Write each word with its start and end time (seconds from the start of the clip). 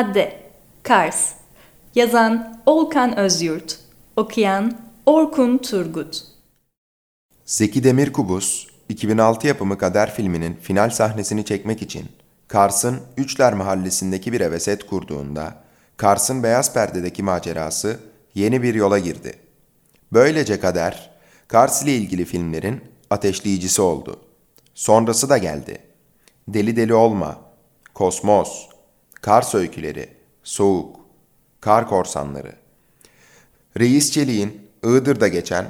Madde 0.00 0.40
Kars 0.82 1.32
Yazan 1.94 2.60
Olkan 2.66 3.18
Özyurt 3.18 3.78
Okuyan 4.16 4.78
Orkun 5.06 5.58
Turgut 5.58 6.22
Zeki 7.44 7.84
Demirkubuz, 7.84 8.66
2006 8.88 9.46
yapımı 9.46 9.78
Kader 9.78 10.14
filminin 10.14 10.58
final 10.62 10.90
sahnesini 10.90 11.44
çekmek 11.44 11.82
için 11.82 12.08
Kars'ın 12.48 13.00
Üçler 13.16 13.54
mahallesindeki 13.54 14.32
bir 14.32 14.40
eve 14.40 14.60
set 14.60 14.86
kurduğunda 14.86 15.54
Kars'ın 15.96 16.42
beyaz 16.42 16.74
perdedeki 16.74 17.22
macerası 17.22 18.00
yeni 18.34 18.62
bir 18.62 18.74
yola 18.74 18.98
girdi. 18.98 19.38
Böylece 20.12 20.60
Kader, 20.60 21.10
Kars 21.48 21.82
ile 21.82 21.94
ilgili 21.96 22.24
filmlerin 22.24 22.80
ateşleyicisi 23.10 23.82
oldu. 23.82 24.20
Sonrası 24.74 25.28
da 25.28 25.38
geldi. 25.38 25.78
Deli 26.48 26.76
Deli 26.76 26.94
Olma, 26.94 27.38
Kosmos, 27.94 28.69
Kars 29.20 29.54
Öyküleri, 29.54 30.08
Soğuk, 30.42 30.96
Kar 31.60 31.88
Korsanları. 31.88 32.52
Reis 33.78 34.10
Çelik'in 34.10 34.70
Iğdır'da 34.84 35.28
geçen 35.28 35.66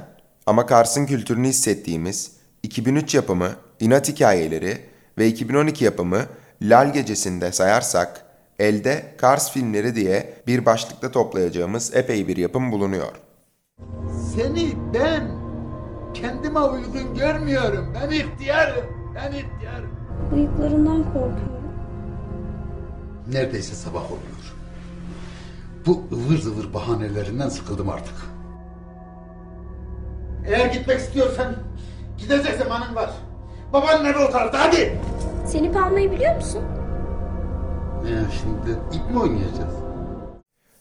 ama 0.47 0.67
Kars'ın 0.67 1.07
kültürünü 1.07 1.49
hissettiğimiz 1.49 2.33
2003 2.63 3.15
yapımı 3.15 3.51
İnat 3.81 4.09
Hikayeleri 4.09 4.79
ve 5.19 5.27
2012 5.29 5.85
yapımı 5.85 6.21
Lal 6.63 6.93
Gecesi'nde 6.93 7.53
sayarsak 7.53 8.25
elde 8.59 9.15
Kars 9.19 9.53
filmleri 9.53 9.95
diye 9.95 10.35
bir 10.47 10.67
başlıkta 10.67 11.11
toplayacağımız 11.11 11.97
epey 11.97 12.29
bir 12.29 12.37
yapım 12.37 12.73
bulunuyor. 12.73 13.13
Seni 14.37 14.73
ben 14.95 15.31
kendime 16.15 16.61
uygun 16.61 17.15
görmüyorum. 17.15 17.95
Ben 17.95 18.11
ihtiyarım. 18.11 18.85
Ben 19.15 19.33
ihtiyarım. 19.33 19.91
Bıyıklarından 20.33 21.05
korkuyorum. 21.05 21.60
Neredeyse 23.33 23.75
sabah 23.75 24.05
oluyor. 24.05 24.55
Bu 25.87 26.05
ıvır 26.13 26.39
zıvır 26.39 26.75
bahanelerinden 26.75 27.49
sıkıldım 27.49 27.89
artık. 27.89 28.15
Eğer 30.47 30.67
gitmek 30.67 31.01
istiyorsan 31.01 31.55
gidecek 32.19 32.59
zamanın 32.59 32.95
var. 32.95 33.11
Baban 33.73 34.05
nerede 34.05 34.19
o 34.19 34.31
tarafta 34.31 34.61
hadi. 34.61 35.01
Seni 35.47 35.81
almayı 35.81 36.11
biliyor 36.13 36.37
musun? 36.37 36.63
Ya 38.11 38.21
şimdi 38.41 38.97
ip 38.97 39.11
mi 39.11 39.21
oynayacağız? 39.21 39.75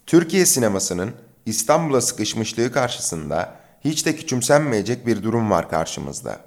Türkiye 0.05 0.45
sinemasının 0.45 1.11
İstanbul'a 1.45 2.01
sıkışmışlığı 2.01 2.71
karşısında 2.71 3.55
hiç 3.85 4.05
de 4.05 4.15
küçümsenmeyecek 4.15 5.07
bir 5.07 5.23
durum 5.23 5.51
var 5.51 5.69
karşımızda. 5.69 6.39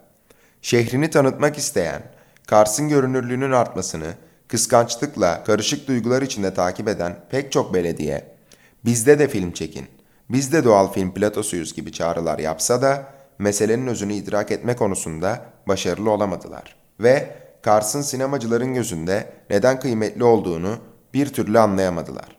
Şehrini 0.63 1.11
tanıtmak 1.11 1.59
isteyen, 1.59 2.03
Kars'ın 2.47 2.89
görünürlüğünün 2.89 3.53
artmasını 3.53 4.15
kıskançlıkla 4.53 5.45
karışık 5.45 5.89
duygular 5.89 6.23
içinde 6.23 6.55
takip 6.55 6.89
eden 6.89 7.17
pek 7.31 7.53
çok 7.53 7.75
belediye, 7.75 8.37
bizde 8.85 9.19
de 9.19 9.29
film 9.29 9.53
çekin, 9.53 9.87
biz 10.31 10.53
de 10.53 10.65
doğal 10.65 10.93
film 10.93 11.15
platosuyuz 11.15 11.75
gibi 11.75 11.93
çağrılar 11.93 12.39
yapsa 12.39 12.83
da 12.83 13.13
meselenin 13.39 13.87
özünü 13.87 14.15
idrak 14.15 14.51
etme 14.51 14.77
konusunda 14.77 15.47
başarılı 15.69 16.11
olamadılar. 16.11 16.77
Ve 17.01 17.37
Kars'ın 17.63 18.03
sinemacıların 18.03 18.75
gözünde 18.75 19.33
neden 19.51 19.81
kıymetli 19.81 20.25
olduğunu 20.25 20.79
bir 21.15 21.33
türlü 21.33 21.59
anlayamadılar. 21.59 22.37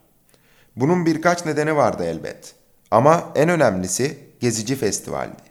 Bunun 0.75 1.05
birkaç 1.05 1.45
nedeni 1.45 1.75
vardı 1.75 2.03
elbet. 2.03 2.55
Ama 2.91 3.31
en 3.35 3.49
önemlisi 3.49 4.17
Gezici 4.39 4.75
Festival'di. 4.75 5.43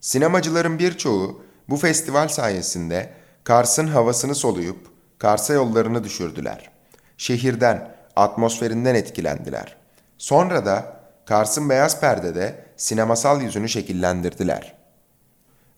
Sinemacıların 0.00 0.78
birçoğu 0.78 1.42
bu 1.68 1.76
festival 1.76 2.28
sayesinde 2.28 3.12
Kars'ın 3.44 3.86
havasını 3.86 4.34
soluyup 4.34 4.95
Kars'a 5.18 5.52
yollarını 5.52 6.04
düşürdüler. 6.04 6.70
Şehirden, 7.16 7.94
atmosferinden 8.16 8.94
etkilendiler. 8.94 9.76
Sonra 10.18 10.66
da 10.66 10.96
Kars'ın 11.26 11.70
beyaz 11.70 12.00
perdede 12.00 12.64
sinemasal 12.76 13.42
yüzünü 13.42 13.68
şekillendirdiler. 13.68 14.74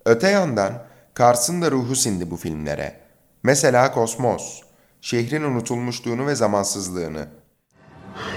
Öte 0.05 0.29
yandan 0.29 0.73
Kars'ın 1.15 1.63
da 1.63 1.71
ruhu 1.71 1.97
sindi 1.97 2.31
bu 2.31 2.37
filmlere. 2.37 3.01
Mesela 3.43 3.93
Kosmos, 3.93 4.63
şehrin 5.01 5.43
unutulmuşluğunu 5.43 6.27
ve 6.27 6.35
zamansızlığını, 6.35 7.27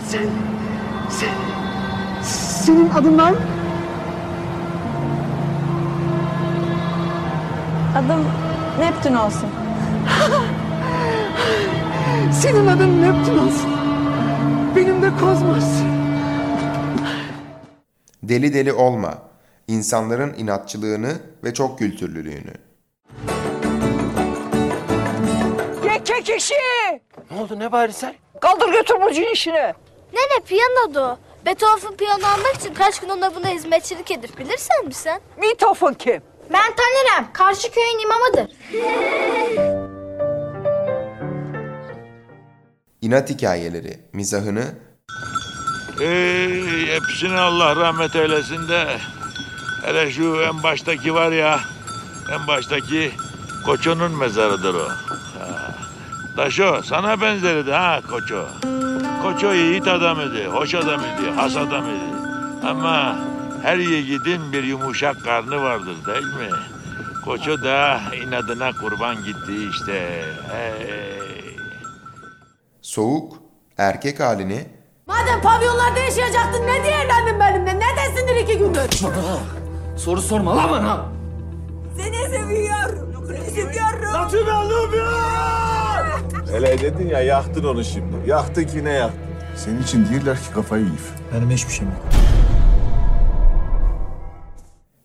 Sen, 0.07 0.29
sen, 1.09 1.35
senin 2.65 2.89
adın 2.89 3.17
ne? 3.17 3.33
Adım 7.97 8.25
Neptün 8.79 9.15
olsun. 9.15 9.49
Senin 12.33 12.67
adın 12.67 13.01
Neptün 13.01 13.37
olsun. 13.37 13.71
Benim 14.75 15.01
de 15.01 15.09
Kozmos. 15.19 15.63
Deli 18.23 18.53
Deli 18.53 18.73
Olma, 18.73 19.13
insanların 19.67 20.33
inatçılığını 20.37 21.13
ve 21.43 21.53
çok 21.53 21.79
kültürlülüğünü. 21.79 22.53
Yeke 25.85 26.21
kişi! 26.23 26.53
Ne 27.31 27.41
oldu 27.41 27.59
ne 27.59 27.71
bari 27.71 27.93
sen? 27.93 28.13
Kaldır 28.41 28.71
götür 28.71 28.95
bu 29.01 29.13
cin 29.13 29.33
işini. 29.33 29.73
Nene 30.13 30.39
piyanodu. 30.47 31.19
Beethoven 31.45 31.95
piyano 31.97 32.25
almak 32.27 32.55
için 32.55 32.73
kaç 32.73 32.99
gün 32.99 33.09
ona 33.09 33.35
buna 33.35 33.47
hizmetçilik 33.49 34.11
edip 34.11 34.37
bilirsen 34.39 34.85
mi 34.85 34.93
sen? 34.93 35.21
Beethoven 35.41 35.93
kim? 35.93 36.21
Ben 36.53 36.71
tanırım. 36.75 37.33
Karşı 37.33 37.71
köyün 37.71 37.99
imamıdır. 37.99 38.51
İnat 43.01 43.29
hikayeleri, 43.29 43.99
mizahını 44.13 44.65
Ey, 45.99 46.87
hepsine 46.87 47.39
Allah 47.39 47.75
rahmet 47.75 48.15
eylesin 48.15 48.69
de. 48.69 48.97
Hele 49.85 50.11
şu 50.11 50.41
en 50.41 50.63
baştaki 50.63 51.13
var 51.13 51.31
ya, 51.31 51.59
en 52.31 52.47
baştaki 52.47 53.11
Koço'nun 53.65 54.17
mezarıdır 54.17 54.73
o. 54.73 54.87
Taşo, 56.35 56.81
sana 56.83 57.21
benzerdi 57.21 57.71
ha 57.71 58.01
Koço. 58.09 58.47
Koço 59.23 59.53
yiğit 59.53 59.87
adam 59.87 60.21
idi, 60.21 60.45
hoş 60.45 60.75
adam 60.75 60.99
idi, 60.99 61.31
has 61.35 61.55
adam 61.55 61.85
idi. 61.85 62.15
Ama 62.67 63.19
her 63.63 63.77
yiğidin 63.77 64.53
bir 64.53 64.63
yumuşak 64.63 65.23
karnı 65.23 65.61
vardır 65.61 65.95
değil 66.07 66.23
mi? 66.23 66.49
Koço 67.25 67.63
da 67.63 68.01
inadına 68.25 68.71
kurban 68.71 69.15
gitti 69.23 69.69
işte. 69.71 70.23
Hey. 70.51 71.40
Soğuk, 72.91 73.33
erkek 73.77 74.19
halini 74.19 74.65
Madem 75.07 75.41
pavyonlarda 75.41 75.99
yaşayacaktın 75.99 76.67
ne 76.67 76.83
diye 76.83 76.93
evlendin 76.93 77.39
benimle? 77.39 77.79
Neredesindir 77.79 78.35
iki 78.35 78.57
gündür? 78.57 78.89
Soru 79.97 80.21
sorma 80.21 80.57
lan 80.57 80.71
bana. 80.71 81.05
Seni 81.97 82.15
seviyorum. 82.15 83.27
Seni 83.27 83.49
seviyorum. 83.49 84.31
Hele 86.51 86.81
dedin 86.81 87.09
ya 87.09 87.21
yaktın 87.21 87.63
onu 87.63 87.83
şimdi. 87.83 88.15
Yaktın 88.29 88.63
ki 88.63 88.83
ne 88.85 88.93
yaktın? 88.93 89.19
Senin 89.55 89.83
için 89.83 90.05
değiller 90.05 90.37
ki 90.37 90.53
kafayı 90.53 90.83
yiyip. 90.83 91.01
Benim 91.33 91.49
hiçbir 91.49 91.73
şeyim 91.73 91.93
yok. 91.93 92.01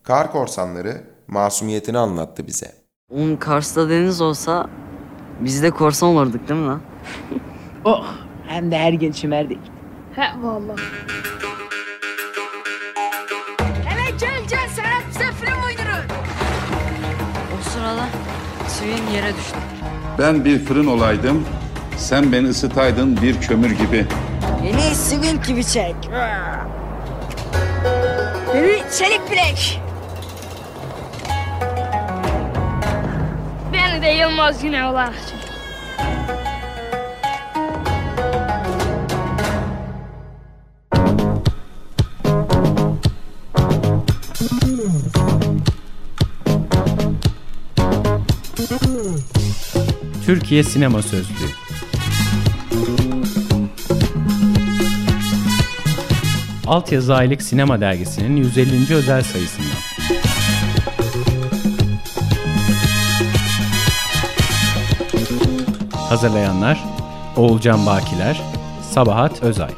Kar 0.03 0.33
korsanları 0.33 1.05
masumiyetini 1.29 1.99
anlattı 1.99 2.47
bize. 2.47 2.73
Oğlum 3.11 3.39
Kars'ta 3.39 3.91
deniz 3.91 4.21
olsa 4.21 4.67
biz 5.41 5.63
de 5.63 5.71
korsan 5.71 6.09
olurduk 6.09 6.49
değil 6.49 6.61
mi 6.61 6.67
lan? 6.67 6.81
Oh, 7.87 8.05
hem 8.49 8.71
de 8.71 8.79
her 8.79 8.93
gün 8.93 9.13
çimerdik. 9.13 9.59
He 10.17 10.23
valla. 10.43 10.75
Evet 13.95 14.21
gel 14.21 14.41
gel 14.51 14.69
Serap 14.69 15.03
bize 15.09 15.33
film 15.33 15.63
oynarız. 15.65 16.05
O 17.59 17.63
sırada 17.71 18.05
Swing 18.69 19.15
yere 19.15 19.37
düştü. 19.37 19.57
Ben 20.19 20.45
bir 20.45 20.59
fırın 20.59 20.87
olaydım. 20.87 21.45
Sen 21.97 22.33
beni 22.33 22.49
ısıtaydın 22.49 23.23
bir 23.23 23.41
kömür 23.41 23.71
gibi. 23.71 24.07
Beni 24.63 24.95
sivil 24.95 25.43
gibi 25.43 25.65
çek. 25.65 25.97
Beni 28.55 28.83
çelik 28.99 29.31
bilek. 29.31 29.81
Beni 33.73 34.03
de 34.03 34.09
Yılmaz 34.09 34.63
Güney 34.63 34.85
olarak 34.85 35.15
çek. 35.31 35.36
Türkiye 50.27 50.63
Sinema 50.63 51.03
Sözlüğü 51.03 51.51
Altyazı 56.67 57.15
Aylık 57.15 57.43
Sinema 57.43 57.81
Dergisi'nin 57.81 58.37
150. 58.37 58.95
özel 58.95 59.23
sayısından. 59.23 59.69
Hazırlayanlar 66.09 66.85
Oğulcan 67.37 67.87
Bakiler, 67.87 68.41
Sabahat 68.93 69.43
Özay. 69.43 69.71